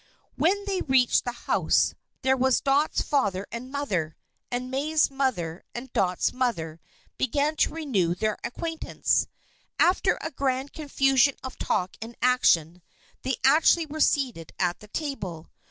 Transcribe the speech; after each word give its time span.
When 0.35 0.65
they 0.65 0.81
reached 0.81 1.25
the 1.25 1.31
house, 1.45 1.93
there 2.23 2.35
were 2.35 2.49
Dot's 2.63 3.03
father 3.03 3.45
and 3.51 3.71
mother; 3.71 4.17
and 4.49 4.71
May's 4.71 5.11
mother 5.11 5.61
and 5.75 5.93
Dot's 5.93 6.33
mother 6.33 6.79
began 7.19 7.55
to 7.57 7.69
renew 7.69 8.15
their 8.15 8.39
acquaintance. 8.43 9.27
After 9.77 10.17
a 10.21 10.31
grand 10.31 10.73
confusion 10.73 11.35
of 11.43 11.59
talk 11.59 11.97
and 12.01 12.15
action, 12.19 12.81
they 13.21 13.35
actually 13.43 13.85
were 13.85 13.99
seated 13.99 14.53
at 14.57 14.79
the 14.79 14.87
table. 14.87 15.51